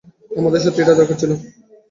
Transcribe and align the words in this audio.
আমাদের 0.31 0.61
সত্যিই 0.63 0.83
এটা 0.83 0.99
দরকার 0.99 1.17
ছিল। 1.21 1.31